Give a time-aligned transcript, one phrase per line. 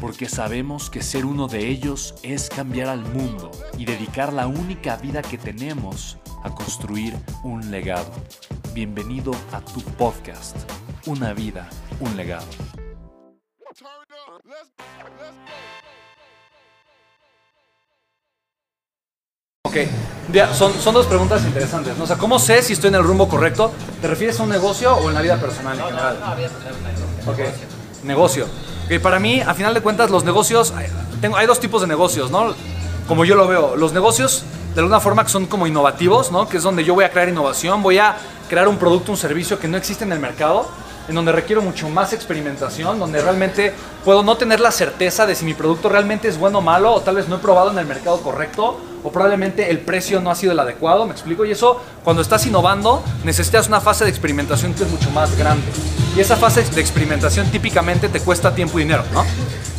[0.00, 4.96] porque sabemos que ser uno de ellos es cambiar al mundo y dedicar la única
[4.96, 8.10] vida que tenemos a construir un legado.
[8.74, 10.56] Bienvenido a tu podcast,
[11.06, 11.68] Una vida,
[12.00, 12.46] un legado.
[19.62, 19.76] Ok,
[20.32, 21.96] ya, son, son dos preguntas interesantes.
[21.96, 22.04] ¿no?
[22.04, 23.72] O sea, ¿cómo sé si estoy en el rumbo correcto?
[24.00, 26.18] ¿Te refieres a un negocio o en la vida personal en general?
[27.26, 27.38] Ok,
[28.04, 28.46] negocio.
[28.86, 30.72] Ok, para mí, a final de cuentas, los negocios,
[31.20, 32.54] tengo, hay dos tipos de negocios, ¿no?
[33.08, 34.44] Como yo lo veo, los negocios
[34.76, 36.48] de alguna forma que son como innovativos, ¿no?
[36.48, 38.16] Que es donde yo voy a crear innovación, voy a
[38.48, 40.68] crear un producto, un servicio que no existe en el mercado,
[41.08, 43.72] en donde requiero mucho más experimentación, donde realmente
[44.04, 47.00] puedo no tener la certeza de si mi producto realmente es bueno o malo, o
[47.00, 50.34] tal vez no he probado en el mercado correcto, o probablemente el precio no ha
[50.34, 51.44] sido el adecuado, ¿me explico?
[51.44, 55.64] Y eso, cuando estás innovando, necesitas una fase de experimentación que es mucho más grande.
[56.16, 59.24] Y esa fase de experimentación típicamente te cuesta tiempo y dinero, ¿no?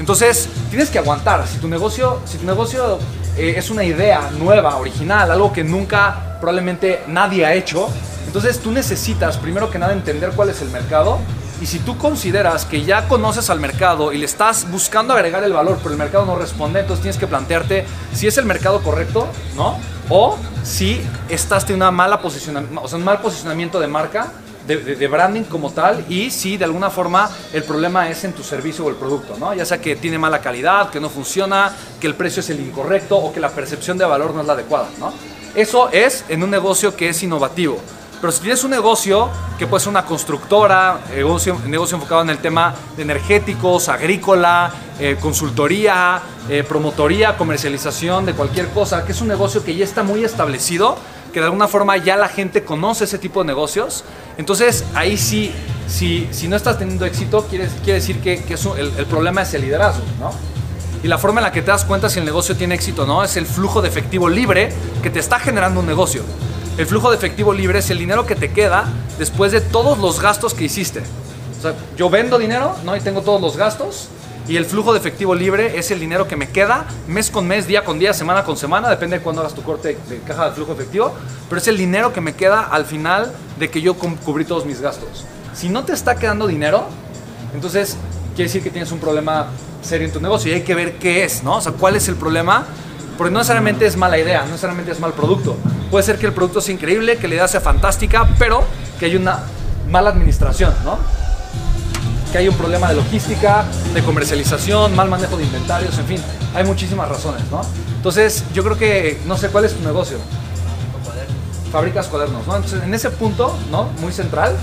[0.00, 1.46] Entonces, tienes que aguantar.
[1.46, 2.98] Si tu negocio, si tu negocio
[3.36, 7.88] eh, es una idea nueva, original, algo que nunca probablemente nadie ha hecho,
[8.26, 11.18] entonces tú necesitas primero que nada entender cuál es el mercado
[11.60, 15.52] y si tú consideras que ya conoces al mercado y le estás buscando agregar el
[15.52, 19.28] valor, pero el mercado no responde, entonces tienes que plantearte si es el mercado correcto,
[19.56, 19.78] ¿no?
[20.08, 24.32] O si estás teniendo una mala posiciona- o sea, un mal posicionamiento de marca,
[24.66, 28.42] de- de branding como tal, y si de alguna forma el problema es en tu
[28.42, 29.52] servicio o el producto, ¿no?
[29.54, 31.70] Ya sea que tiene mala calidad, que no funciona,
[32.00, 34.54] que el precio es el incorrecto o que la percepción de valor no es la
[34.54, 35.12] adecuada, ¿no?
[35.54, 37.78] Eso es en un negocio que es innovativo.
[38.20, 42.38] Pero si tienes un negocio que puede ser una constructora, negocio, negocio enfocado en el
[42.38, 49.28] tema de energéticos, agrícola, eh, consultoría, eh, promotoría, comercialización de cualquier cosa, que es un
[49.28, 50.96] negocio que ya está muy establecido,
[51.32, 54.04] que de alguna forma ya la gente conoce ese tipo de negocios,
[54.38, 55.52] entonces ahí sí,
[55.88, 59.52] si, si no estás teniendo éxito, quiere, quiere decir que, que el, el problema es
[59.54, 60.30] el liderazgo, ¿no?
[61.02, 63.06] Y la forma en la que te das cuenta si el negocio tiene éxito o
[63.06, 64.72] no es el flujo de efectivo libre
[65.02, 66.22] que te está generando un negocio.
[66.76, 68.86] El flujo de efectivo libre es el dinero que te queda
[69.16, 71.02] después de todos los gastos que hiciste.
[71.56, 72.96] O sea, yo vendo dinero, ¿no?
[72.96, 74.08] Y tengo todos los gastos.
[74.48, 77.68] Y el flujo de efectivo libre es el dinero que me queda mes con mes,
[77.68, 80.56] día con día, semana con semana, depende de cuándo hagas tu corte de caja de
[80.56, 81.14] flujo efectivo.
[81.48, 84.80] Pero es el dinero que me queda al final de que yo cubrí todos mis
[84.80, 85.24] gastos.
[85.54, 86.88] Si no te está quedando dinero,
[87.54, 87.96] entonces,
[88.34, 89.46] quiere decir que tienes un problema
[89.80, 91.58] serio en tu negocio y hay que ver qué es, ¿no?
[91.58, 92.66] O sea, cuál es el problema.
[93.16, 95.56] Porque no necesariamente es mala idea, no necesariamente es mal producto.
[95.90, 98.64] Puede ser que el producto sea increíble, que la idea sea fantástica, pero
[98.98, 99.40] que hay una
[99.88, 100.98] mala administración, ¿no?
[102.32, 106.22] Que hay un problema de logística, de comercialización, mal manejo de inventarios, en fin,
[106.54, 107.62] hay muchísimas razones, ¿no?
[107.96, 110.18] Entonces, yo creo que, no sé, ¿cuál es tu negocio?
[111.74, 112.54] fabricas cuadernos, ¿no?
[112.54, 113.86] Entonces, en ese punto, ¿no?
[114.00, 114.56] Muy central,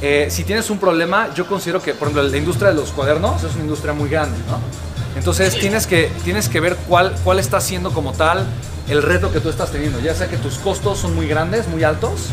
[0.00, 3.44] eh, si tienes un problema, yo considero que, por ejemplo, la industria de los cuadernos
[3.44, 4.58] es una industria muy grande, ¿no?
[5.16, 8.44] Entonces, tienes que, tienes que ver cuál, cuál está siendo como tal
[8.88, 11.84] el reto que tú estás teniendo, ya sea que tus costos son muy grandes, muy
[11.84, 12.26] altos,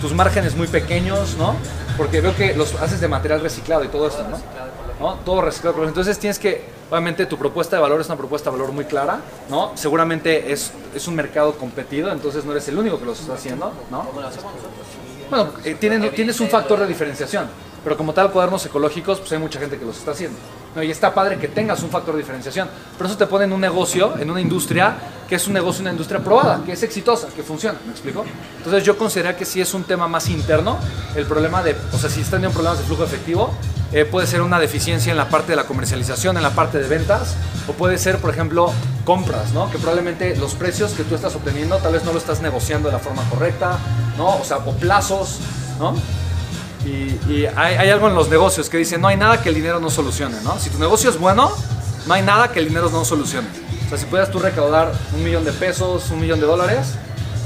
[0.00, 1.54] tus márgenes muy pequeños, ¿no?
[1.98, 4.38] Porque veo que los haces de material reciclado y todo esto, ¿no?
[5.00, 5.14] ¿no?
[5.24, 5.84] Todo reciclado.
[5.86, 9.18] Entonces tienes que, obviamente tu propuesta de valor es una propuesta de valor muy clara,
[9.50, 9.72] ¿no?
[9.74, 13.72] Seguramente es, es un mercado competido, entonces no eres el único que lo está haciendo,
[13.90, 14.04] ¿no?
[15.28, 17.46] Bueno, eh, tienen- tienes un factor de diferenciación,
[17.82, 20.38] pero como tal cuadernos ecológicos, pues hay mucha gente que los está haciendo.
[20.74, 20.82] ¿no?
[20.82, 23.60] Y está padre que tengas un factor de diferenciación, pero eso te pone en un
[23.60, 24.96] negocio, en una industria,
[25.28, 28.24] que es un negocio, una industria probada, que es exitosa, que funciona, ¿me explico?
[28.58, 30.78] Entonces yo considero que si es un tema más interno,
[31.14, 33.50] el problema de, o sea, si están teniendo problemas de flujo efectivo,
[33.92, 36.86] eh, puede ser una deficiencia en la parte de la comercialización, en la parte de
[36.86, 37.34] ventas,
[37.66, 38.72] o puede ser, por ejemplo,
[39.04, 39.68] compras, ¿no?
[39.70, 42.92] Que probablemente los precios que tú estás obteniendo tal vez no lo estás negociando de
[42.92, 43.78] la forma correcta,
[44.16, 44.36] ¿no?
[44.36, 45.38] O sea, o plazos,
[45.80, 45.94] ¿no?
[46.84, 49.54] Y, y hay, hay algo en los negocios que dice, no hay nada que el
[49.54, 50.58] dinero no solucione, ¿no?
[50.58, 51.50] Si tu negocio es bueno,
[52.06, 53.48] no hay nada que el dinero no solucione.
[53.88, 56.94] sea, si pudieras tú recaudar un millón de pesos, un millón de dólares,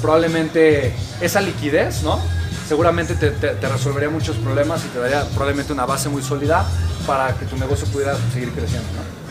[0.01, 2.21] probablemente esa liquidez, ¿no?
[2.69, 6.65] Seguramente te, te- te resolvería muchos problemas y te daría probablemente una base muy sólida
[7.07, 9.24] para que tu negocio pudiera seguir creciendo, ¿no?